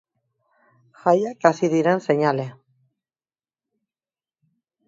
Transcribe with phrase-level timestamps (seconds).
[1.01, 2.47] Jaiak hasi diren seinale.